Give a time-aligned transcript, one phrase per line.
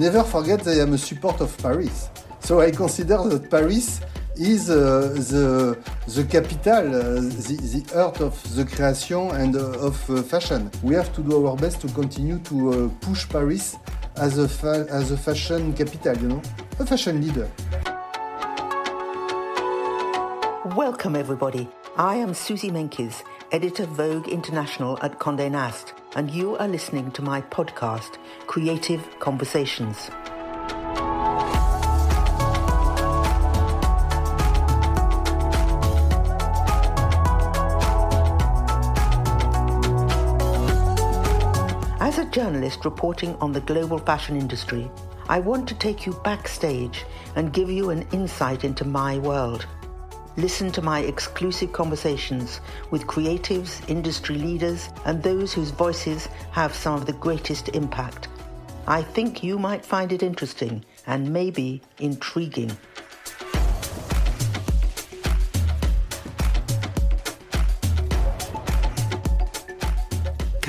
[0.00, 2.08] never forget that I am a support of Paris.
[2.40, 4.00] So I consider that Paris
[4.34, 5.78] is uh, the,
[6.08, 10.70] the capital, uh, the, the heart of the creation and uh, of uh, fashion.
[10.82, 13.76] We have to do our best to continue to uh, push Paris
[14.16, 16.42] as a, fa- as a fashion capital, you know,
[16.78, 17.50] a fashion leader.
[20.74, 21.68] Welcome, everybody.
[21.98, 23.22] I am Suzy Menkes,
[23.52, 30.10] editor Vogue International at Condé Nast, and you are listening to my podcast, Creative Conversations.
[42.00, 44.90] As a journalist reporting on the global fashion industry,
[45.28, 47.04] I want to take you backstage
[47.36, 49.66] and give you an insight into my world.
[50.40, 56.94] Listen to my exclusive conversations with creatives, industry leaders, and those whose voices have some
[56.94, 58.28] of the greatest impact.
[58.86, 62.74] I think you might find it interesting and maybe intriguing.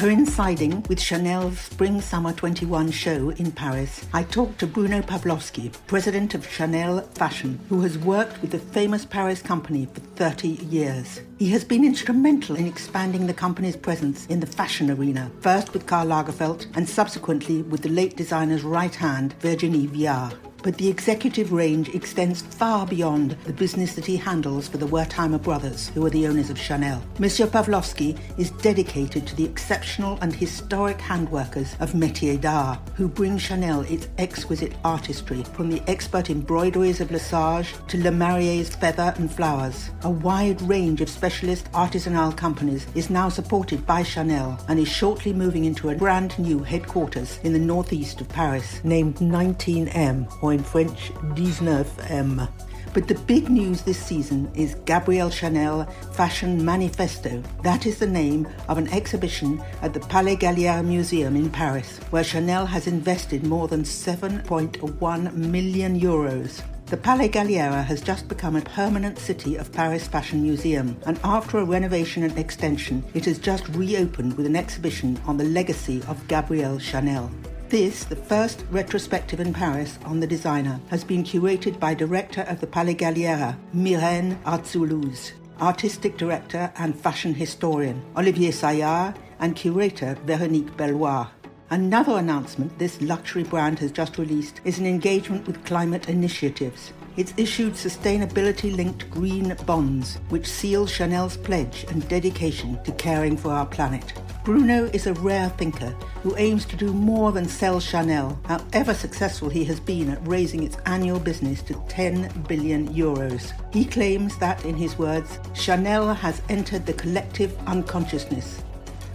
[0.02, 6.33] Coinciding with Chanel's Spring Summer 21 show in Paris, I talked to Bruno Pavlovsky, president
[6.33, 11.22] of Chanel Fashion, who has worked with the famous Paris company for 30 years.
[11.38, 15.85] He has been instrumental in expanding the company's presence in the fashion arena, first with
[15.85, 21.51] Karl Lagerfeld and subsequently with the late designer's right hand, Virginie Viard but the executive
[21.51, 26.09] range extends far beyond the business that he handles for the Wertheimer brothers, who are
[26.09, 27.03] the owners of Chanel.
[27.19, 33.37] Monsieur Pavlovsky is dedicated to the exceptional and historic handworkers of métier d'art, who bring
[33.37, 39.89] Chanel its exquisite artistry, from the expert embroideries of Lesage to Lemarié's feather and flowers.
[40.03, 45.33] A wide range of specialist artisanal companies is now supported by Chanel and is shortly
[45.33, 50.63] moving into a brand new headquarters in the northeast of Paris, named 19M, or in
[50.63, 52.47] French 19M.
[52.94, 57.41] But the big news this season is Gabrielle Chanel Fashion Manifesto.
[57.63, 62.23] That is the name of an exhibition at the Palais Galliera Museum in Paris, where
[62.23, 66.62] Chanel has invested more than 7.1 million euros.
[66.88, 71.59] The Palais Galliera has just become a permanent City of Paris Fashion Museum, and after
[71.59, 76.28] a renovation and extension, it has just reopened with an exhibition on the legacy of
[76.28, 77.31] Gabrielle Chanel.
[77.71, 82.59] This, the first retrospective in Paris on the designer, has been curated by director of
[82.59, 90.75] the Palais Galliera, Miren Arzalluz, artistic director and fashion historian, Olivier Saillard, and curator Véronique
[90.75, 91.31] Belloir.
[91.69, 96.91] Another announcement this luxury brand has just released is an engagement with climate initiatives.
[97.15, 103.51] It's issued sustainability linked green bonds, which seal Chanel's pledge and dedication to caring for
[103.51, 104.11] our planet.
[104.44, 105.91] Bruno is a rare thinker
[106.24, 110.63] who aims to do more than sell Chanel, however successful he has been at raising
[110.63, 113.53] its annual business to 10 billion euros.
[113.72, 118.63] He claims that, in his words, Chanel has entered the collective unconsciousness.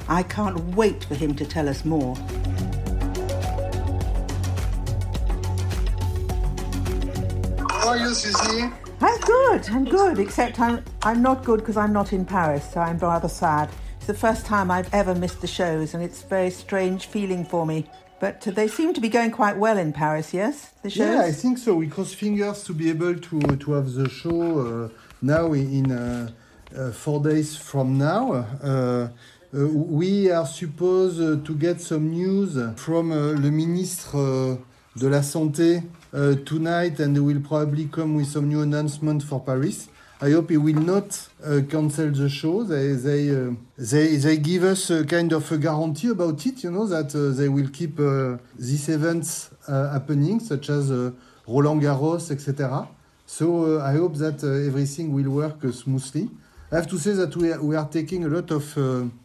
[0.08, 2.14] I can't wait for him to tell us more.
[7.68, 8.70] How are you, Suzy?
[9.00, 12.80] I'm good, I'm good, except I'm, I'm not good because I'm not in Paris, so
[12.80, 13.68] I'm rather sad.
[14.06, 17.44] It's the first time I've ever missed the shows, and it's a very strange feeling
[17.44, 17.86] for me.
[18.20, 20.70] But they seem to be going quite well in Paris, yes?
[20.84, 20.98] The shows?
[20.98, 21.74] Yeah, I think so.
[21.74, 24.88] We cross fingers to be able to to have the show uh,
[25.20, 26.30] now in uh,
[26.78, 28.32] uh, four days from now.
[28.32, 29.08] Uh,
[29.52, 29.66] uh,
[29.98, 34.56] we are supposed uh, to get some news from le ministre
[34.94, 35.82] de la Santé
[36.44, 39.88] tonight, and they will probably come with some new announcement for Paris.
[40.18, 42.62] I hope he will not uh, cancel the show.
[42.62, 46.64] They they, uh, they they give us a kind of a guarantee about it.
[46.64, 51.10] You know that uh, they will keep uh, these events uh, happening, such as uh,
[51.46, 52.88] Roland Garros, etc.
[53.26, 56.30] So I hope that everything will work smoothly.
[56.72, 58.64] I have to say that we are, we are taking a lot of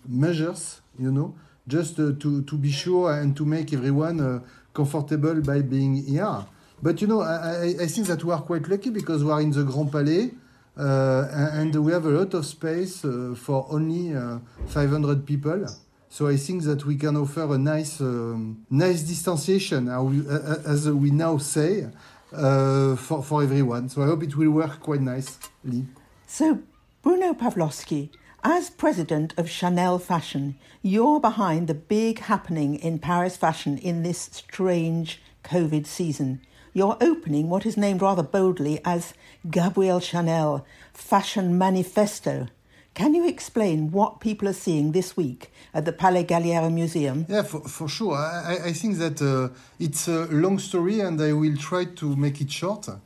[0.09, 1.34] measures, you know,
[1.69, 6.46] just to to be sure and to make everyone comfortable by being here.
[6.84, 9.40] But you know, I, I, I think that we are quite lucky because we are
[9.40, 10.32] in the Grand Palais.
[10.78, 15.68] Uh, and we have a lot of space uh, for only uh, 500 people.
[16.09, 21.38] So I think that we can offer a nice, um, nice distanciation, as we now
[21.38, 21.88] say,
[22.34, 23.90] uh, for, for everyone.
[23.90, 25.85] So I hope it will work quite nicely.
[26.28, 26.59] So,
[27.02, 28.12] Bruno Pavlovsky,
[28.44, 34.29] as president of Chanel Fashion, you're behind the big happening in Paris fashion in this
[34.32, 36.41] strange COVID season.
[36.73, 39.14] You're opening what is named rather boldly as
[39.50, 42.47] Gabrielle Chanel Fashion Manifesto.
[42.94, 47.26] Can you explain what people are seeing this week at the Palais Galliera Museum?
[47.28, 48.16] Yeah, for, for sure.
[48.16, 52.40] I, I think that uh, it's a long story and I will try to make
[52.40, 52.88] it short.
[52.88, 52.97] Uh,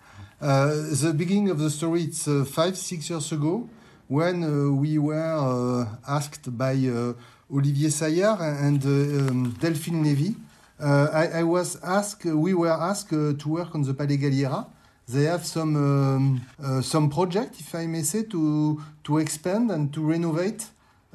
[1.01, 3.67] the beginning of the story, it's uh, five, six years ago
[4.07, 7.13] when uh, we were uh, asked by uh,
[7.51, 10.35] Olivier Saillard and um, Delphine Lévy.
[10.79, 14.67] I, I, was asked, we were asked to work on the Palais Galliera
[15.07, 19.93] they have some um, uh, some project, if I may say, to to expand and
[19.93, 20.65] to renovate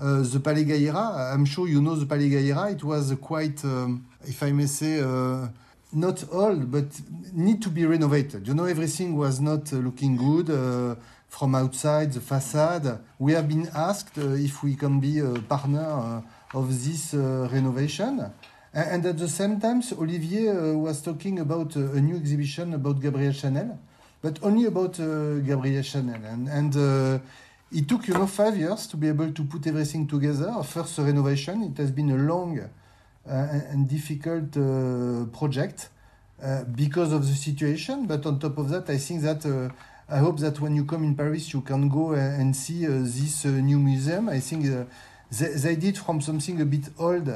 [0.00, 1.32] uh, the Palais Galliera.
[1.34, 2.70] I'm sure you know the Palais Galliera.
[2.70, 5.48] It was quite, um, if I may say, uh,
[5.92, 6.86] not old, but
[7.32, 8.46] need to be renovated.
[8.46, 10.94] You know, everything was not uh, looking good uh,
[11.28, 13.00] from outside the facade.
[13.18, 16.22] We have been asked uh, if we can be a partner
[16.54, 18.32] of this renovation.
[18.72, 23.00] And at the same time, Olivier uh, was talking about uh, a new exhibition about
[23.00, 23.76] Gabrielle Chanel,
[24.22, 26.24] but only about uh, Gabrielle Chanel.
[26.24, 27.18] And, and uh,
[27.72, 30.52] it took, you know, five years to be able to put everything together.
[30.62, 31.64] First, renovation.
[31.64, 32.68] It has been a long uh,
[33.28, 35.88] and difficult uh, project
[36.74, 38.06] because of the situation.
[38.06, 39.44] But on top of that, I think that
[40.08, 43.78] I hope that when you come in Paris, you can go and see this new
[43.78, 44.30] museum.
[44.30, 44.64] I think
[45.30, 47.28] they, they did from something a bit old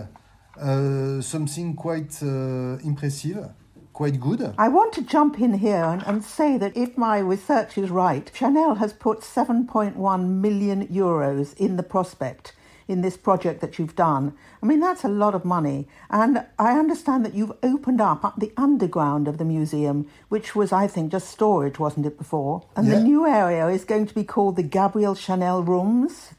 [0.61, 3.51] uh, something quite uh, impressive,
[3.93, 4.55] quite good.
[4.59, 8.31] I want to jump in here and, and, say that if my research is right,
[8.35, 12.55] Chanel has put 7.1 million euros in the prospect
[12.87, 14.35] in this project that you've done.
[14.63, 15.89] I mean, that's a lot of money.
[16.11, 20.87] And I understand that you've opened up the underground of the museum, which was, I
[20.87, 22.67] think, just storage, wasn't it, before?
[22.77, 22.97] And yeah.
[22.97, 26.35] the new area is going to be called the Gabrielle Chanel Rooms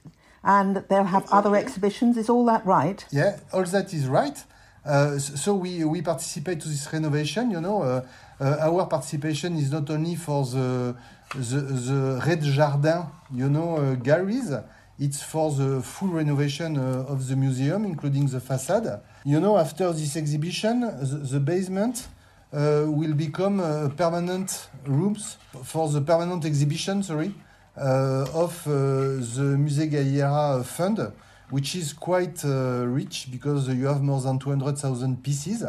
[0.45, 2.15] and they'll have other exhibitions.
[2.17, 3.03] Is all that right?
[3.11, 4.41] Yeah, all that is right.
[4.85, 7.49] Uh, so we, we participate to this renovation.
[7.49, 8.05] You know, uh,
[8.39, 10.95] uh, our participation is not only for the
[11.33, 13.03] the, the rez-de-jardin,
[13.33, 14.53] you know, uh, galleries.
[14.97, 19.01] It's for the full renovation uh, of the museum, including the facade.
[19.25, 22.07] You know, after this exhibition, the, the basement
[22.53, 23.57] uh, will become
[23.97, 27.03] permanent rooms for the permanent exhibition.
[27.03, 27.33] Sorry,
[27.77, 31.11] of uh, the Musée Galliera fund,
[31.49, 35.63] which is quite uh, rich because you have more than 200,000 pieces.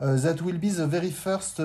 [0.00, 1.60] that will be the very first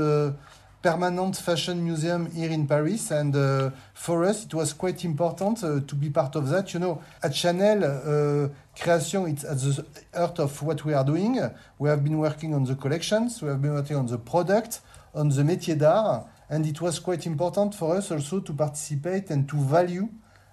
[0.81, 3.11] permanent fashion museum here in Paris.
[3.11, 6.73] And uh, for us, it was quite important uh, to be part of that.
[6.73, 8.49] You know, at Chanel, uh,
[8.79, 11.39] creation, it's at the heart of what we are doing.
[11.77, 14.81] We have been working on the collections, we have been working on the product,
[15.13, 16.27] on the métier d'art.
[16.49, 20.09] And it was quite important for us also to participate and to value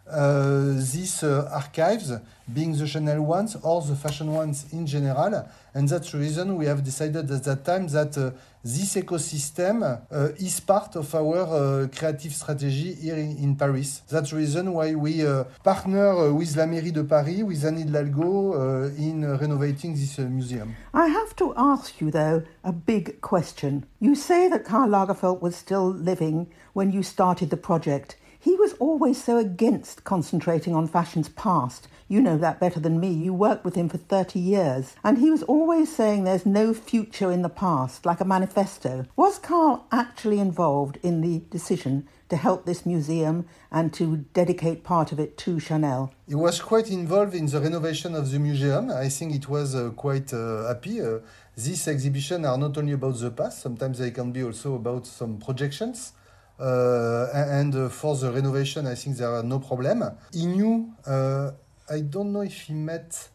[0.06, 2.12] these uh, archives,
[2.52, 5.48] being the Chanel ones or the fashion ones in general.
[5.74, 8.30] And that's the reason we have decided at that time that uh,
[8.62, 14.02] this ecosystem uh, is part of our uh, creative strategy here in, in, Paris.
[14.08, 18.86] That's the reason why we uh, partner with La Mairie de Paris, with Anne Hidalgo,
[18.96, 20.74] in renovating this museum.
[20.94, 23.86] I have to ask you, though, a big question.
[24.00, 28.16] You say that Karl Lagerfeld was still living when you started the project.
[28.46, 31.88] He was always so against concentrating on fashion's past.
[32.06, 33.12] You know that better than me.
[33.12, 34.94] You worked with him for 30 years.
[35.02, 39.04] And he was always saying there's no future in the past, like a manifesto.
[39.16, 45.10] Was Karl actually involved in the decision to help this museum and to dedicate part
[45.10, 46.12] of it to Chanel?
[46.28, 48.92] He was quite involved in the renovation of the museum.
[48.92, 51.00] I think it was uh, quite uh, happy.
[51.00, 51.18] Uh,
[51.56, 55.38] these exhibitions are not only about the past, sometimes they can be also about some
[55.38, 56.12] projections.
[56.58, 60.04] Uh, and uh, for the renovation, I think there are no problem.
[60.32, 61.50] He knew, uh,
[61.90, 63.28] I don't know if he met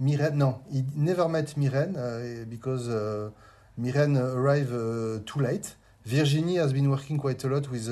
[0.00, 0.34] Myrène.
[0.34, 2.88] No, he never met Myrène because
[3.80, 5.74] Myrène arrived too late.
[6.04, 7.88] Virginie has been working quite a lot with.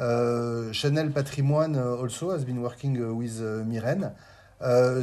[0.00, 4.14] Uh, Chanel Patrimoine also has been working uh, with uh, Myrène.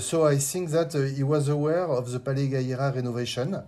[0.02, 3.62] so I think that he was aware of the Palais Galliera renovation.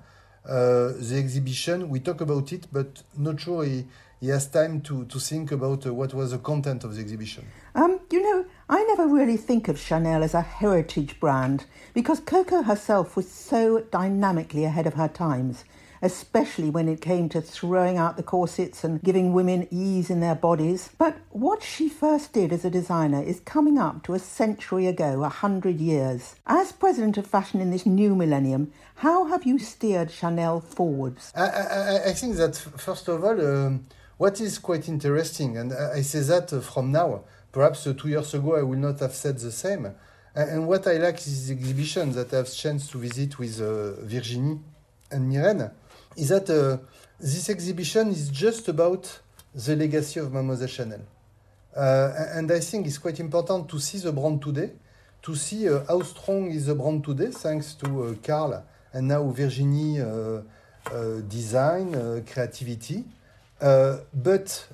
[0.46, 3.86] the exhibition, we talk about it, but not sure he,
[4.20, 7.46] he has time to, to think about uh, what was the content of the exhibition.
[7.76, 12.64] Um, you know, I never really think of Chanel as a heritage brand because Coco
[12.64, 15.64] herself was so dynamically ahead of her times
[16.02, 20.36] especially when it came to throwing out the corsets and giving women ease in their
[20.36, 20.90] bodies.
[20.98, 25.24] But what she first did as a designer is coming up to a century ago,
[25.24, 26.36] a hundred years.
[26.48, 31.32] As president of fashion in this new millennium, how have you steered Chanel forwards?
[31.36, 33.86] I, I, I think that, first of all, um,
[34.20, 37.24] what is quite interesting, and I say that uh, from now,
[37.54, 39.96] perhaps uh, two years ago I would not have said the same.
[40.36, 44.60] And what I like is exhibition that I have chance to visit with uh, Virginie
[45.10, 45.72] and Miren,
[46.18, 46.78] is that uh,
[47.18, 49.22] this exhibition is just about
[49.56, 51.02] the legacy of Mademoiselle Chanel.
[51.74, 54.72] Uh, and I think it's quite important to see the brand today
[55.22, 60.04] to see uh, how strong is the brand today, thanks to Karl and now Virginie
[61.30, 63.06] design, creativity.
[63.60, 64.68] But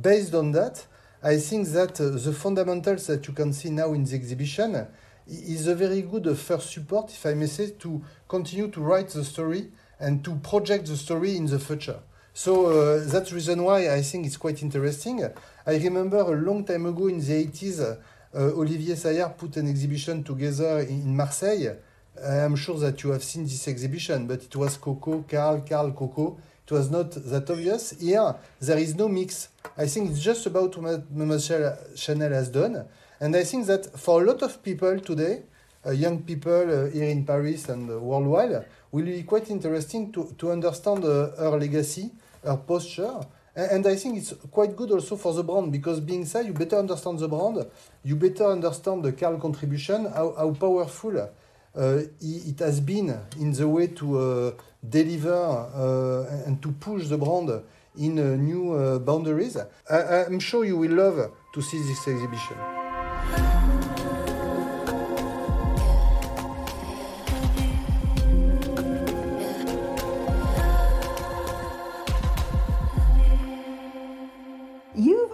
[0.00, 0.86] based on that,
[1.22, 4.86] I think that uh, the fundamentals that you can see now in the exhibition
[5.26, 9.08] is a very good uh, first support, if I may say, to continue to write
[9.08, 11.98] the story and to project the story in the future.
[12.32, 15.24] So uh, that's the reason why I think it's quite interesting.
[15.66, 17.96] I remember a long time ago in the 80s, uh,
[18.38, 21.76] Olivier Saillard put an exhibition together in Marseille.
[22.22, 25.92] I am sure that you have seen this exhibition, but it was Coco, Karl, Karl,
[25.92, 26.38] Coco.
[26.66, 27.92] It was not that obvious.
[27.92, 29.50] Here, there is no mix.
[29.78, 32.84] I think it's just about what Mademoiselle Chanel has done.
[33.20, 35.44] And I think that for a lot of people today,
[35.86, 40.34] uh, young people uh, here in Paris and uh, worldwide, will be quite interesting to,
[40.36, 42.10] to understand uh, her legacy,
[42.42, 43.20] her posture.
[43.54, 46.52] And, and, I think it's quite good also for the brand because being said, you
[46.52, 47.64] better understand the brand,
[48.02, 51.30] you better understand the Karl contribution, how, how powerful
[51.76, 54.52] it has been in the way to uh,
[54.88, 57.50] deliver uh, and to push the brand
[57.98, 58.14] in
[58.44, 59.56] new boundaries.
[59.90, 62.56] I, I'm sure you will love to see this exhibition.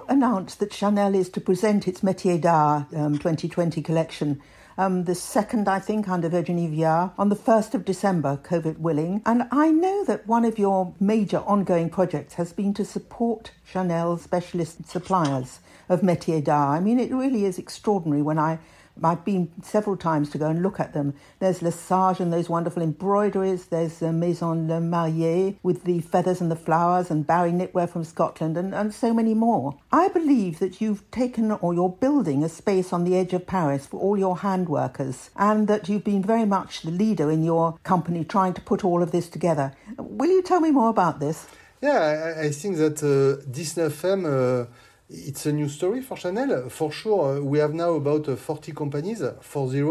[0.09, 4.41] Announced that Chanel is to present its Métier d'Art um, 2020 collection
[4.79, 9.23] um, the second, I think, under Virginie Viard, on the 1st of December, COVID willing.
[9.27, 14.17] And I know that one of your major ongoing projects has been to support Chanel
[14.19, 16.79] specialist suppliers of métier d'art.
[16.79, 18.59] I mean, it really is extraordinary when I
[19.03, 21.15] I've been several times to go and look at them.
[21.39, 23.67] There's Lesage and those wonderful embroideries.
[23.67, 28.57] There's uh, Maison Lemarié with the feathers and the flowers, and Barrie Knitwear from Scotland,
[28.57, 29.79] and, and so many more.
[29.91, 33.87] I believe that you've taken or you're building a space on the edge of Paris
[33.87, 37.79] for all your hand workers, and that you've been very much the leader in your
[37.83, 39.73] company trying to put all of this together.
[39.97, 41.47] Will you tell me more about this?
[41.81, 44.63] Yeah, I, I think that uh, 19FM.
[44.63, 44.67] Uh
[45.13, 46.69] it's a new story for Chanel.
[46.71, 49.83] For sure, uh, we have now about uh, 40 companies, 40,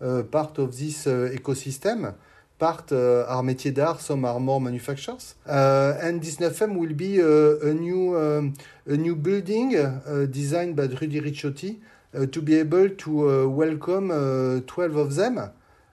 [0.00, 2.14] uh, part of this ecosystem.
[2.58, 5.34] Part are métiers d'art, some are more manufacturers.
[5.46, 8.52] and this FM will be a new um,
[8.86, 9.70] a new building
[10.30, 11.78] designed by Rudy Ricciotti
[12.30, 14.10] to be able to welcome
[14.66, 15.38] 12 of them.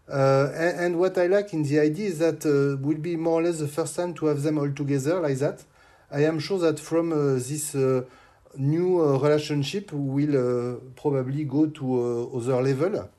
[0.10, 3.42] Uh, and, and, what I like in the idea is that uh, will be more
[3.42, 5.64] or less the first time to have them all together like that.
[6.10, 7.76] I am sure that from uh, this
[8.56, 13.10] new uh, relationship will uh, probably go to uh, other level.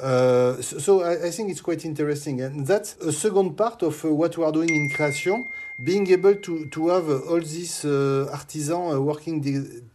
[0.00, 4.08] Uh, so, I, I, think it's quite interesting, and that's a second part of uh,
[4.14, 5.46] what we are doing in creation,
[5.82, 9.42] being able to to have uh, all these artisans working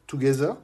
[0.06, 0.58] together,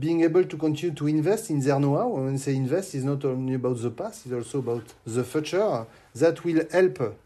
[0.00, 2.08] being able to continue to invest in their know-how.
[2.08, 5.86] When I say invest, is not only about the past; it's also about the future.
[6.16, 7.16] That will help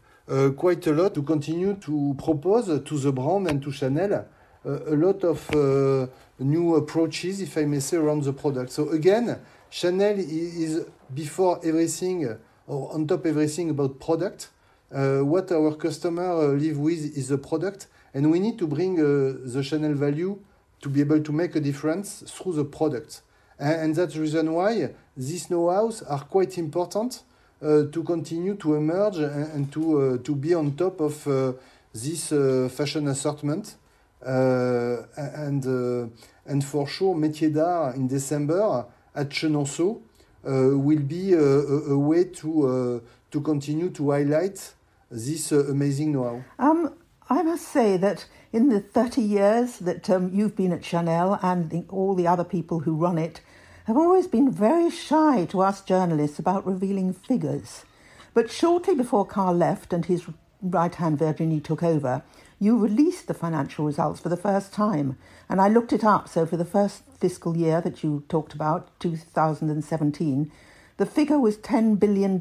[0.55, 4.27] quite a lot to continue to propose to the brand and to Chanel
[4.65, 6.07] a lot of uh,
[6.39, 8.71] new approaches, if I may say, around the product.
[8.71, 9.39] So again,
[9.69, 14.49] Chanel is before everything or on top everything about product.
[14.93, 18.99] Uh, what our customer uh, live with is the product, and we need to bring
[18.99, 20.37] uh, the Chanel value
[20.81, 23.21] to be able to make a difference through the product.
[23.57, 27.23] And, and that's the reason why these know-hows are quite important
[27.61, 31.23] uh, to continue to emerge and, and to, uh, to be on top of
[31.93, 32.29] this
[32.75, 33.75] fashion assortment.
[34.25, 36.07] Uh, and, uh,
[36.45, 40.01] and for sure, Métier d'Art in December at Chenonceau
[40.45, 43.01] uh, will be a, a, way to,
[43.31, 44.73] to continue to highlight
[45.11, 46.41] this amazing know-how.
[46.57, 46.93] Um,
[47.29, 51.69] I must say that in the 30 years that um, you've been at Chanel and
[51.69, 53.41] the, all the other people who run it
[53.85, 57.83] have always been very shy to ask journalists about revealing figures.
[58.33, 60.25] But shortly before Karl left and his
[60.61, 62.23] right hand Virginie took over,
[62.59, 65.17] you released the financial results for the first time.
[65.49, 66.27] And I looked it up.
[66.27, 70.51] So for the first fiscal year that you talked about, 2017,
[70.97, 72.39] the figure was $10 billion.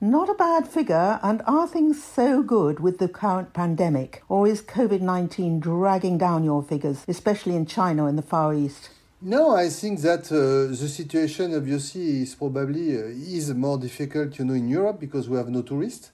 [0.00, 1.18] Not a bad figure.
[1.22, 4.22] And are things so good with the current pandemic?
[4.28, 8.90] Or is COVID 19 dragging down your figures, especially in China and the Far East?
[9.22, 14.44] No, I think that uh, the situation obviously is probably uh, is more difficult, you
[14.44, 16.10] know, in Europe because we have no tourists.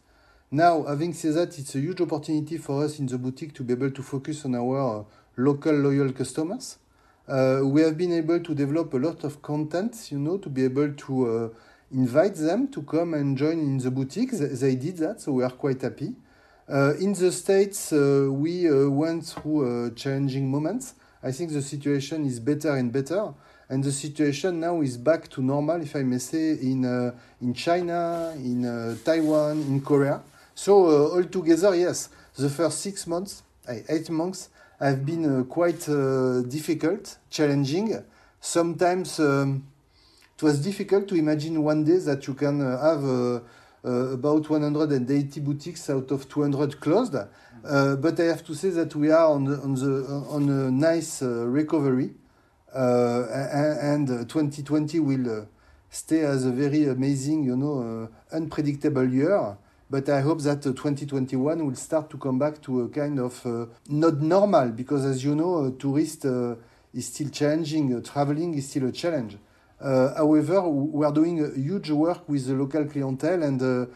[0.52, 3.72] Now, having said that, it's a huge opportunity for us in the boutique to be
[3.72, 5.04] able to focus on our uh,
[5.36, 6.78] local loyal customers.
[7.28, 10.64] Uh, we have been able to develop a lot of content, you know, to be
[10.64, 11.48] able to uh,
[11.92, 14.32] invite them to come and join in the boutique.
[14.32, 16.16] They, did that, so we are quite happy.
[16.68, 20.94] In the States, we went through challenging moments.
[21.22, 23.34] I think the situation is better and better.
[23.68, 28.32] and the situation now is back to normal, if I may say, in in China,
[28.34, 30.20] in Taiwan, in Korea.
[30.54, 33.42] So uh, altogether, yes, the first six months,
[33.88, 38.02] eight months, have been uh, quite uh, difficult, challenging.
[38.40, 39.64] Sometimes um,
[40.36, 43.42] it was difficult to imagine one day that you can uh, have
[44.14, 47.14] about 180 boutiques out of 200 closed.
[47.62, 52.14] but I have to say that we are on on the on a nice recovery.
[52.72, 53.26] Uh,
[53.82, 55.44] and 2020 will uh,
[55.90, 59.56] stay as a very amazing, you know, uh, unpredictable year.
[59.90, 63.44] But I hope that uh, 2021 will start to come back to a kind of
[63.44, 66.54] uh, not normal, because as you know, tourist uh,
[66.94, 69.36] is still challenging, traveling is still a challenge.
[69.80, 73.88] however, we are doing a huge work with the local clientele and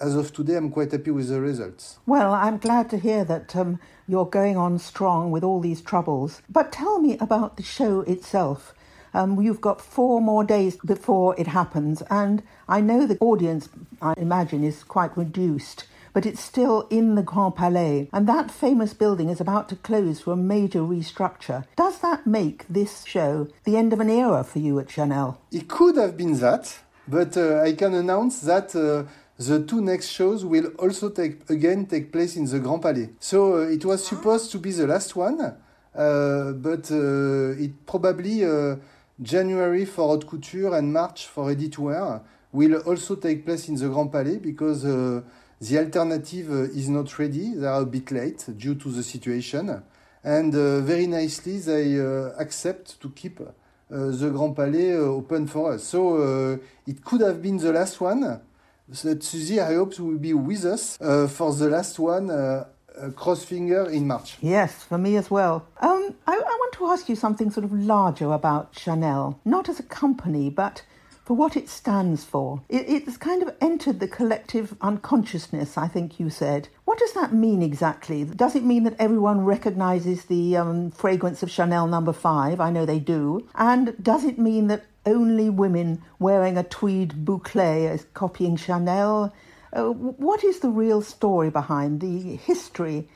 [0.00, 1.98] as of today, I'm quite happy with the results.
[2.04, 6.42] Well, I'm glad to hear that um, you're going on strong with all these troubles.
[6.48, 8.73] But tell me about the show itself.
[9.14, 13.68] Um, you've got four more days before it happens, and I know the audience,
[14.02, 18.92] I imagine, is quite reduced, but it's still in the Grand Palais, and that famous
[18.92, 21.64] building is about to close for a major restructure.
[21.76, 25.40] Does that make this show the end of an era for you at Chanel?
[25.52, 28.74] It could have been that, but uh, I can announce that.
[28.74, 33.10] Uh, the two next shows will also take again take place in the Grand Palais.
[33.18, 38.44] So uh, it was supposed to be the last one, uh, but uh, it probably
[38.44, 38.76] uh,
[39.22, 42.20] January for haute couture and March for ready to wear
[42.52, 45.20] will also take place in the Grand Palais because uh,
[45.60, 47.54] the alternative uh, is not ready.
[47.54, 49.82] They are a bit late due to the situation,
[50.22, 51.98] and very nicely they
[52.38, 53.40] accept to keep.
[53.88, 55.84] the Grand Palais open for us.
[55.84, 58.40] So it could have been the last one,
[58.88, 62.30] that Suzy, I hope, will be with us uh, for the last one.
[62.30, 62.64] Uh,
[62.96, 64.36] uh, cross finger in March.
[64.40, 65.66] Yes, for me as well.
[65.80, 69.84] Um, I, I, to ask you something sort of larger about Chanel, not as a
[69.84, 70.82] company, but
[71.24, 72.62] for what it stands for.
[72.68, 76.68] It, it's kind of entered the collective unconsciousness, I think you said.
[76.84, 78.24] What does that mean exactly?
[78.24, 82.18] Does it mean that everyone recognizes the um, fragrance of Chanel number no.
[82.18, 82.60] 5?
[82.60, 83.48] I know they do.
[83.54, 89.34] And does it mean that only women wearing a tweed boucle as copying Chanel.
[89.72, 93.08] Uh, what is the real story behind the history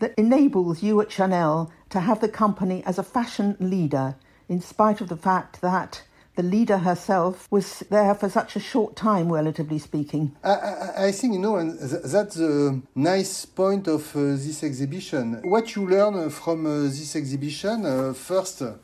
[0.00, 4.16] that enables you at Chanel to have the company as a fashion leader,
[4.48, 6.02] in spite of the fact that
[6.34, 10.34] the leader herself was there for such a short time, relatively speaking.
[10.42, 15.40] I, I, I think, you know, and that's a nice point of uh, this exhibition.
[15.44, 18.74] What you learn from uh, this exhibition, uh, first, uh,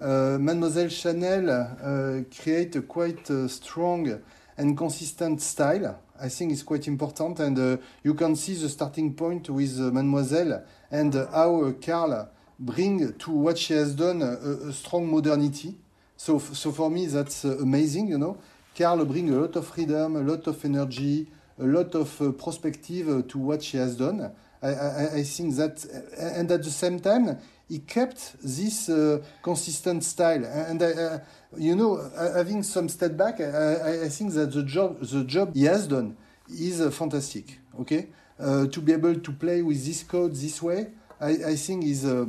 [0.00, 4.20] Mademoiselle Chanel uh, create a quite uh, strong
[4.58, 6.00] and consistent style.
[6.20, 9.92] I think it's quite important, and uh, you can see the starting point with uh,
[9.92, 15.74] Mademoiselle and uh, how Karl bring to what she has done a, a strong modernity.
[16.16, 18.08] So, so for me, that's amazing.
[18.08, 18.38] You know,
[18.76, 21.26] Karl bring a lot of freedom, a lot of energy,
[21.58, 24.32] a lot of perspective to what she has done.
[24.62, 25.84] I, I, I think that,
[26.18, 27.38] and at the same time,
[27.68, 30.44] he kept this uh, consistent style.
[30.44, 31.18] And uh,
[31.56, 35.64] you know, having some step back, I, I, think that the job the job he
[35.64, 36.16] has done
[36.48, 37.58] is uh, fantastic.
[37.80, 40.88] Okay, uh, to be able to play with this code this way,
[41.20, 42.26] I, I think is uh,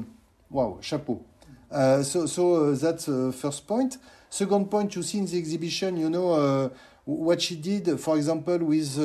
[0.50, 1.22] wow, chapeau.
[1.70, 3.06] Uh, so so that's
[3.36, 3.98] first point.
[4.30, 6.72] Second point, you see in the exhibition, you know
[7.06, 8.98] what she did, for example, with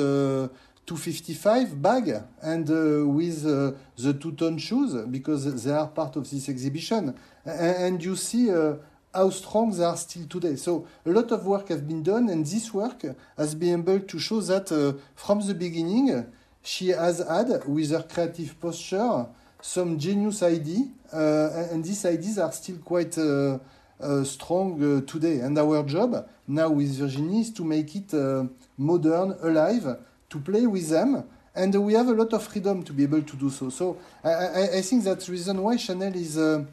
[0.85, 6.49] 255 bag and uh, with uh, the two-tone shoes because they are part of this
[6.49, 7.17] exhibition.
[7.45, 8.75] And, you see uh,
[9.13, 10.55] how strong they are still today.
[10.57, 13.03] So a lot of work has been done, and this work
[13.37, 16.25] has been able to show that uh, from the beginning
[16.61, 19.27] she has had, with her creative posture,
[19.63, 23.57] some genius idea, uh, and these ideas are still quite uh,
[24.25, 25.39] strong today.
[25.39, 28.13] And our job now with Virginie is to make it
[28.77, 29.97] modern, alive,
[30.29, 31.23] to play with them
[31.55, 33.69] and we have a lot of freedom to be able to do so.
[33.69, 36.65] So I, I, I think that's the reason why Chanel is, uh,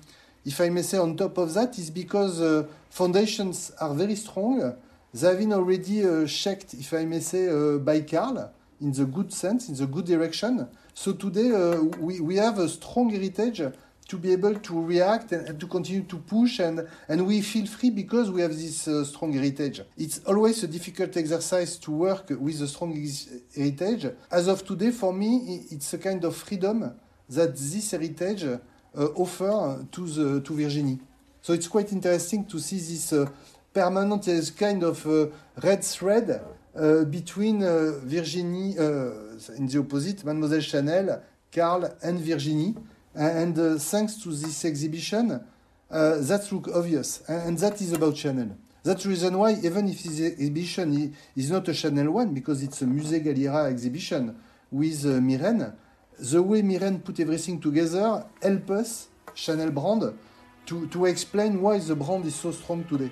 [0.44, 4.74] if I may say, on top of that, is because uh, foundations are very strong.
[5.12, 9.05] They have been already uh, checked, if I may say, uh, by Karl in the
[9.05, 10.66] good sense, in the good direction.
[11.03, 13.63] So today uh, we, we have a strong heritage
[14.07, 17.65] to be able to react and, and, to continue to push and, and we feel
[17.65, 19.81] free because we have this uh, strong heritage.
[19.97, 22.93] It's always a difficult exercise to work with a strong
[23.57, 24.13] heritage.
[24.31, 26.93] As of today, for me, it's a kind of freedom
[27.31, 28.59] that this heritage uh,
[29.17, 30.99] offer to, to Virginie.
[31.41, 33.27] So it's quite interesting to see this uh,
[33.73, 35.29] permanent this kind of uh,
[35.63, 36.43] red thread
[36.75, 42.75] uh, between uh, Virginie, in the opposite, Mademoiselle Chanel, Karl, and Virginie.
[43.15, 45.33] And uh, thanks to this exhibition,
[45.91, 48.57] uh, that look obvious, and, and, that is about Chanel.
[48.85, 52.81] That's the reason why, even if this exhibition is not a Chanel one, because it's
[52.83, 54.37] a Musée Galliera exhibition
[54.71, 55.75] with uh, Myrène,
[56.19, 60.17] the way Myrène put everything together help us, Chanel brand,
[60.67, 63.11] to, to explain why the brand is so strong today.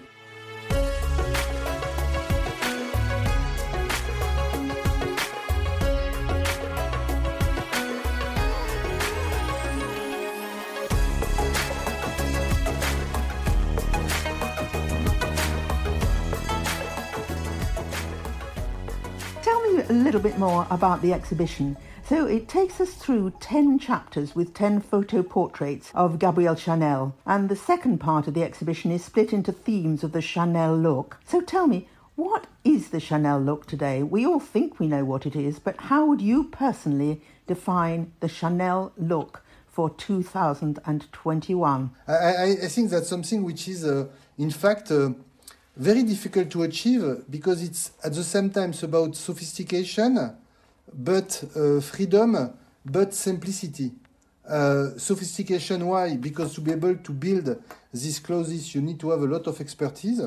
[20.48, 21.76] More about the exhibition.
[22.08, 27.14] So it takes us through 10 chapters with 10 photo portraits of Gabrielle Chanel.
[27.26, 31.18] And the second part of the exhibition is split into themes of the Chanel look.
[31.26, 34.02] So tell me, what is the Chanel look today?
[34.02, 38.28] We all think we know what it is, but how would you personally define the
[38.28, 41.90] Chanel look for 2021?
[42.08, 44.06] I, I, I think that's something which is, uh,
[44.38, 45.10] in fact, uh,
[45.78, 50.34] very difficult to achieve because it's at the same time about sophistication,
[50.92, 52.52] but uh, freedom,
[52.84, 53.92] but simplicity.
[54.48, 56.16] Uh, sophistication, why?
[56.16, 57.62] Because to be able to build
[57.92, 60.22] these clothes, you need to have a lot of expertise.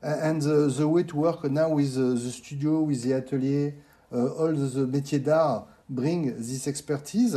[0.00, 3.74] And uh, the way to work now with uh, the studio, with the atelier,
[4.12, 7.36] uh, all the métiers d'art bring this expertise.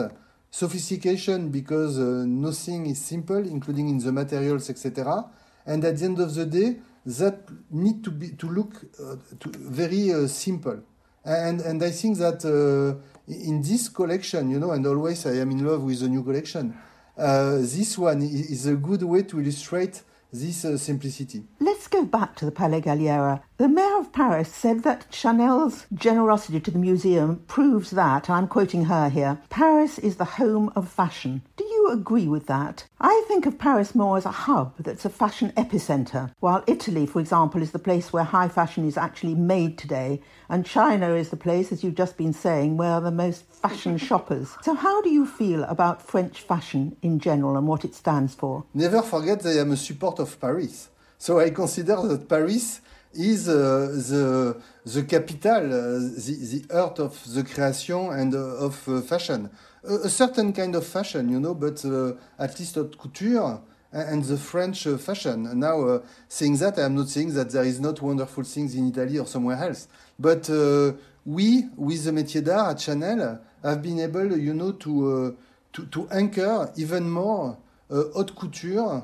[0.51, 5.25] Sophistication, because uh, nothing is simple, including in the materials, etc.
[5.65, 6.77] And at the end of the day,
[7.07, 10.79] that need to be to look uh, to very uh, simple
[11.23, 12.93] and and i think that uh,
[13.27, 16.75] in this collection you know and always i am in love with the new collection
[17.17, 21.43] this one is a good way to illustrate this uh, simplicity.
[21.59, 23.41] Let's go back to the Palais Galliera.
[23.57, 28.85] The Mayor of Paris said that Chanel's generosity to the museum proves that, I'm quoting
[28.85, 31.43] her here, Paris is the home of fashion.
[31.55, 32.85] Do you agree with that?
[32.99, 37.19] I think of Paris more as a hub that's a fashion epicenter, while Italy, for
[37.19, 41.37] example, is the place where high fashion is actually made today, and China is the
[41.37, 44.55] place, as you've just been saying, where the most fashion shoppers.
[44.61, 48.65] So, how do you feel about French fashion in general and what it stands for?
[48.73, 50.89] Never forget that I am a supporter of Paris.
[51.17, 52.81] So, I consider that Paris
[53.13, 53.53] is uh,
[54.09, 59.49] the, the capital, uh, the, the heart of the creation and uh, of uh, fashion.
[59.83, 63.61] A, certain kind of fashion, you know, but uh, at least haute couture
[63.91, 65.59] and the French uh, fashion.
[65.59, 69.19] Now, saying that, I am not saying that there is not wonderful things in Italy
[69.19, 69.87] or somewhere else.
[70.19, 70.49] But
[71.25, 75.37] we, with the métier d'art at Chanel, have been able, you know, to,
[75.73, 77.57] to, to anchor even more
[77.89, 79.03] haute couture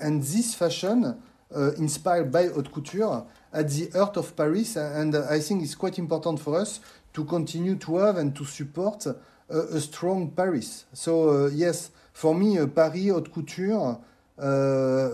[0.00, 1.22] and this fashion
[1.54, 4.76] uh, inspired by haute couture at the heart of Paris.
[4.76, 6.80] And I think it's quite important for us
[7.12, 9.06] to continue to have and to support
[9.50, 10.84] a, a strong Paris.
[10.92, 13.98] So, uh, yes, for me, uh, Paris, haute couture,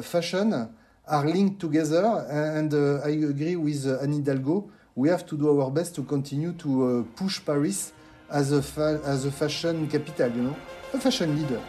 [0.03, 0.69] fashion
[1.07, 2.27] are linked together.
[2.31, 2.73] And
[3.05, 4.71] I agree with Anne Hidalgo.
[4.95, 7.93] We have to do our best to continue to push Paris
[8.31, 10.57] as a, as a fashion capital, you know,
[10.93, 11.61] a fashion leader.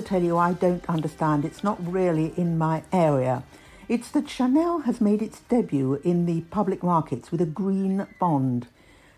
[0.00, 1.44] To tell you I don't understand.
[1.44, 3.42] It's not really in my area.
[3.88, 8.68] It's that Chanel has made its debut in the public markets with a green bond.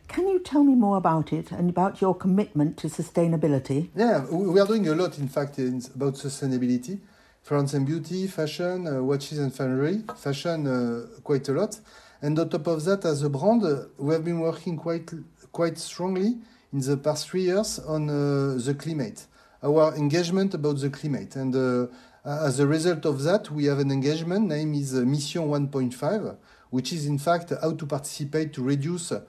[0.09, 3.91] Can you tell me more about it and about your commitment to sustainability?
[3.95, 6.99] Yeah, we are doing a lot, in fact, in, about sustainability.
[7.43, 11.79] France and beauty, fashion, uh, watches and finery, fashion uh, quite a lot.
[12.23, 15.11] And on top of that, as a brand, uh, we have been working quite
[15.53, 16.39] quite strongly
[16.73, 19.27] in the past three years on uh, the climate
[19.63, 21.37] our engagement about the climate.
[21.37, 21.87] And uh,
[22.25, 26.37] as a result of that, we have an engagement name is uh, Mission 1.5,
[26.71, 29.21] which is in fact how to participate to reduce uh,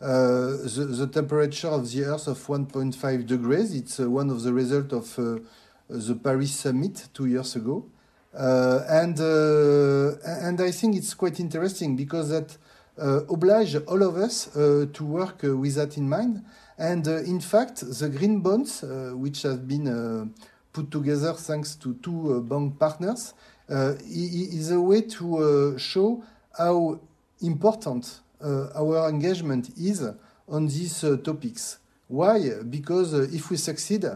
[0.00, 3.74] the, the, temperature of the Earth of 1.5 degrees.
[3.74, 5.40] It's uh, one of the results of uh,
[5.88, 7.84] the Paris summit two years ago.
[8.32, 12.56] Uh, and, and I think it's quite interesting because that
[12.96, 16.44] oblige all of us to work with that in mind.
[16.78, 20.26] And uh, in fact, the green bonds, uh, which have been uh,
[20.72, 23.34] put together thanks to two uh, bank partners,
[23.68, 25.38] uh, is a way to
[25.74, 26.22] uh, show
[26.56, 27.00] how
[27.42, 30.08] important our engagement is
[30.48, 31.78] on these topics.
[32.06, 32.62] Why?
[32.70, 34.06] Because if we succeed,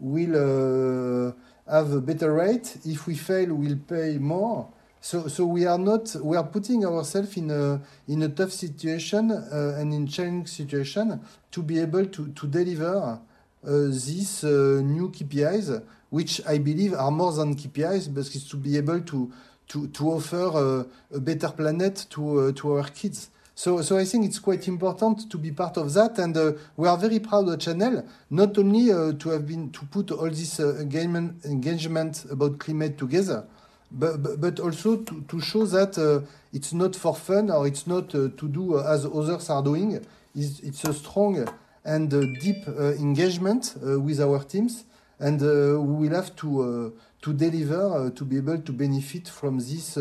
[0.00, 1.34] we'll
[1.68, 2.78] have a better rate.
[2.86, 4.68] If we fail, we'll pay more.
[5.00, 9.30] So, so we are not we are putting ourselves in a in a tough situation
[9.30, 13.20] uh, and in challenging situation to be able to to deliver
[13.62, 19.00] these new KPIs, which I believe are more than KPIs, but it's to be able
[19.00, 19.32] to
[19.68, 23.30] to, to offer a better planet to to our kids.
[23.58, 26.86] So, so I think it's quite important to be part of that, and uh, we
[26.88, 30.60] are very proud of Chanel, not only uh, to have been to put all this
[30.60, 33.46] uh, engagement, engagement about climate together,
[33.90, 38.14] but, but, also to, to show that uh, it's not for fun or it's not
[38.14, 40.04] uh, to do as others are doing.
[40.34, 41.48] It's, it's a strong
[41.84, 44.84] and uh, deep engagement with our teams,
[45.20, 46.92] and we will have to
[47.26, 49.98] to deliver to be able to benefit from this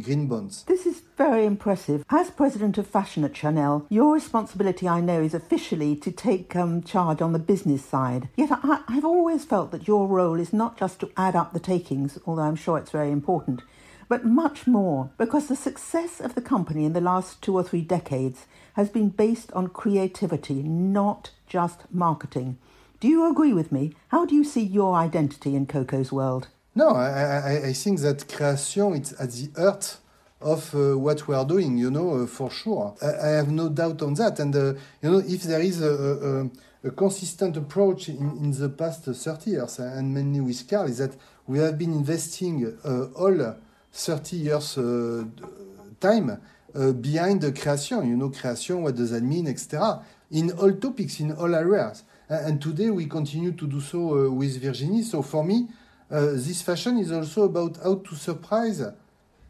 [0.00, 0.62] green bonds.
[0.62, 2.02] This is very impressive.
[2.08, 6.82] As president of fashion at Chanel, your responsibility, I know, is officially to take um,
[6.82, 8.30] charge on the business side.
[8.38, 11.60] Yet I, I've always felt that your role is not just to add up the
[11.60, 13.60] takings, although I'm sure it's very important,
[14.08, 17.82] but much more, because the success of the company in the last two or three
[17.82, 22.56] decades has been based on creativity, not just marketing.
[22.98, 23.92] Do you agree with me?
[24.08, 26.48] How do you see your identity in Coco's world?
[26.74, 29.98] No, I, I, think that creation is at the heart
[30.40, 32.94] of uh, what we are doing, you know, uh, for sure.
[33.02, 34.40] I, I, have no doubt on that.
[34.40, 36.50] And, uh, you know, if there is a,
[36.84, 40.96] a, a consistent approach in, in, the past 30 years, and mainly with Karl, is
[40.96, 41.14] that
[41.46, 43.54] we have been investing uh, all
[43.92, 45.24] 30 years uh,
[46.00, 46.40] time
[46.74, 51.20] uh, behind the creation, you know, creation, what does that mean, etc., in all topics,
[51.20, 52.04] in all areas.
[52.30, 55.02] And today we continue to do so with Virginie.
[55.02, 55.81] So for me, uh,
[56.12, 58.82] this fashion is also about how to surprise,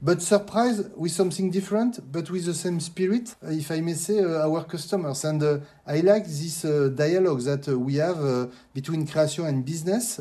[0.01, 4.19] but surprise with something different, but with the same spirit, uh, if I may say,
[4.21, 5.25] uh, our customers.
[5.25, 10.21] And uh, I like this uh, dialogue that uh, we have between creation and business,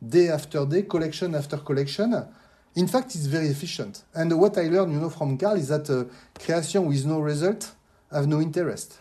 [0.00, 2.26] day after day, collection after collection.
[2.76, 4.04] In fact, it's very efficient.
[4.14, 6.08] And what I learned, you know, from Karl is that
[6.38, 7.72] creation with no result
[8.12, 8.98] have no interest.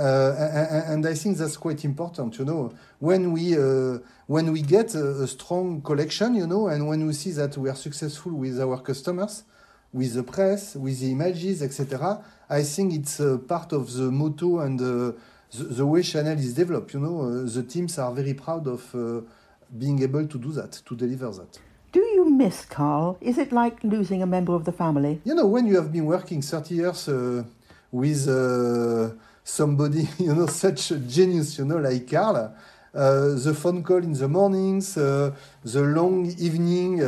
[0.00, 2.72] Uh, and, and, I think that's quite important, you know.
[3.00, 7.12] When we uh, when we get a, a, strong collection, you know, and when we
[7.12, 9.44] see that we are successful with our customers,
[9.92, 14.60] with the press, with the images, etc., I think it's uh, part of the motto
[14.60, 15.16] and the,
[15.52, 16.94] the, way Chanel is developed.
[16.94, 19.20] You know, uh, the teams are very proud of uh,
[19.76, 21.58] being able to do that, to deliver that.
[21.92, 23.18] Do you miss Karl?
[23.20, 25.20] Is it like losing a member of the family?
[25.24, 27.44] You know, when you have been working 30 years uh,
[27.92, 28.26] with
[29.50, 32.54] somebody, you know, such a genius, you know, like Karl.
[32.92, 35.32] Uh, the phone call in the mornings, uh,
[35.62, 37.00] the long evening,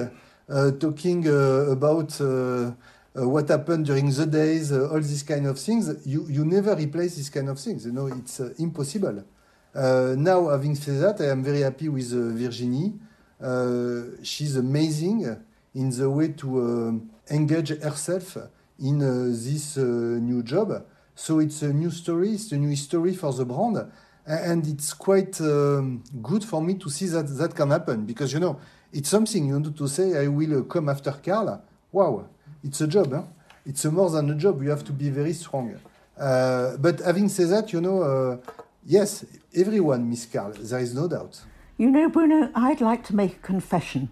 [0.49, 5.59] uh, talking uh, about uh, uh, what happened during the days, all these kind of
[5.59, 6.07] things.
[6.07, 7.87] You, you never replace these kind of things.
[7.87, 9.25] You know, it's impossible.
[9.75, 12.93] now, having said that, I am very happy with Virginie.
[14.23, 15.37] she's amazing
[15.75, 17.01] in the way to
[17.31, 18.37] engage herself
[18.79, 20.85] in this new job.
[21.23, 23.79] So it's a new story, it's a new history for the brand.
[24.27, 28.41] And it's quite um, good for me to see that that can happen because, you
[28.41, 28.59] know,
[28.93, 31.63] it's something, you know, to say, I will uh, come after Karl.
[31.93, 32.29] Wow,
[32.65, 33.13] it's a job.
[33.13, 33.23] Huh?
[33.65, 34.65] It's a more than a job.
[34.65, 35.79] You have to be very strong.
[36.19, 38.37] Uh, but having said that, you know, uh,
[38.85, 40.53] yes, everyone miss Karl.
[40.59, 41.41] There is no doubt.
[41.79, 44.09] You know, Bruno, I'd like to make a confession.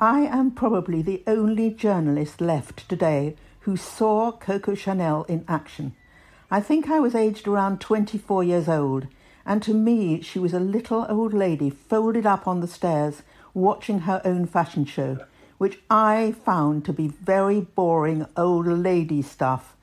[0.00, 5.94] I am probably the only journalist left today who saw Coco Chanel in action.
[6.50, 9.08] I think I was aged around 24 years old,
[9.44, 14.00] and to me she was a little old lady folded up on the stairs watching
[14.00, 15.18] her own fashion show,
[15.58, 19.76] which I found to be very boring old lady stuff.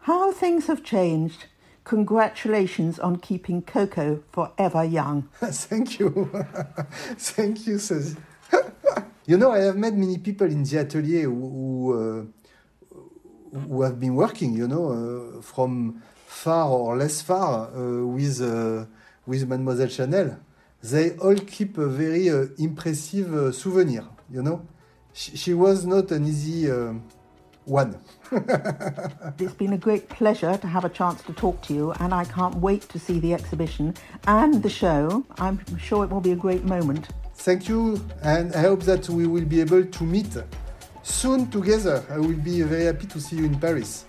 [0.00, 1.46] How things have changed.
[1.84, 5.28] Congratulations on keeping Coco forever young.
[5.40, 6.30] Thank you.
[7.16, 8.16] Thank you, Suzy.
[9.26, 12.41] you know, I have met many people in the atelier who, who uh,
[13.52, 18.84] who have been working, you know, uh, from far or less far uh, with uh,
[19.26, 20.38] with Mademoiselle Chanel,
[20.82, 24.04] they all keep a very impressive souvenir.
[24.30, 24.66] You know,
[25.12, 26.68] she, she, was not an easy
[27.64, 27.98] one.
[29.38, 32.24] it's been a great pleasure to have a chance to talk to you, and I
[32.24, 33.94] can't wait to see the exhibition
[34.26, 35.24] and the show.
[35.38, 37.08] I'm sure it will be a great moment.
[37.34, 40.36] Thank you, and I hope that we will be able to meet
[41.02, 42.04] soon together.
[42.10, 44.04] I will be very happy to see you in Paris.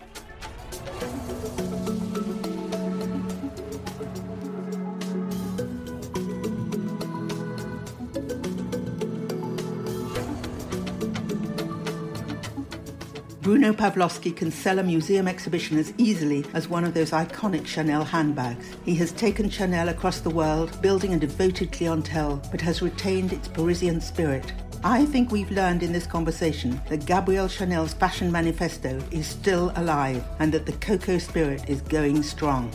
[13.42, 18.06] Bruno Pavlovsky can sell a museum exhibition as easily as one of those iconic Chanel
[18.06, 18.66] handbags.
[18.86, 23.50] He has taken Chanel across the world, building a devoted clientele, but has retained its
[23.50, 24.54] Parisian spirit.
[24.86, 30.26] I think we've learned in this conversation that Gabrielle Chanel's fashion manifesto is still alive
[30.40, 32.70] and that the Coco spirit is going strong.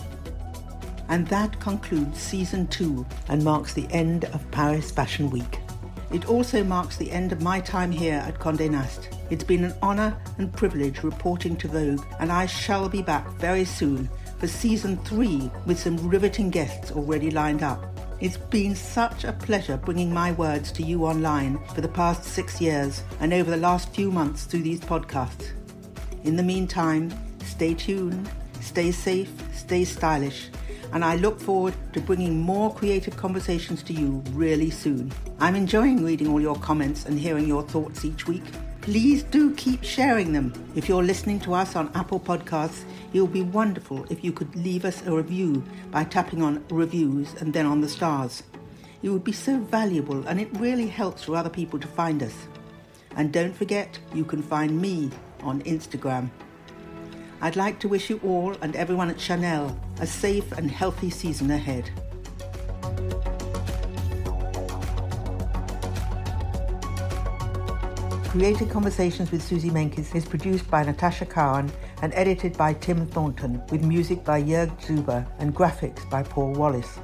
[1.10, 5.58] And that concludes season two and marks the end of Paris Fashion Week.
[6.10, 9.10] It also marks the end of my time here at Condé Nast.
[9.28, 13.66] It's been an honour and privilege reporting to Vogue, and I shall be back very
[13.66, 17.97] soon for season three with some riveting guests already lined up.
[18.20, 22.60] It's been such a pleasure bringing my words to you online for the past six
[22.60, 25.52] years and over the last few months through these podcasts.
[26.24, 27.12] In the meantime,
[27.44, 28.28] stay tuned,
[28.60, 30.48] stay safe, stay stylish,
[30.92, 35.12] and I look forward to bringing more creative conversations to you really soon.
[35.38, 38.42] I'm enjoying reading all your comments and hearing your thoughts each week.
[38.90, 40.50] Please do keep sharing them.
[40.74, 44.56] If you're listening to us on Apple Podcasts, it would be wonderful if you could
[44.56, 48.44] leave us a review by tapping on reviews and then on the stars.
[49.02, 52.32] It would be so valuable and it really helps for other people to find us.
[53.14, 55.10] And don't forget, you can find me
[55.42, 56.30] on Instagram.
[57.42, 61.50] I'd like to wish you all and everyone at Chanel a safe and healthy season
[61.50, 61.90] ahead.
[68.28, 73.62] Creative Conversations with Suzy Menkes is produced by Natasha Cowan and edited by Tim Thornton,
[73.70, 76.98] with music by Jörg Zuber and graphics by Paul Wallace.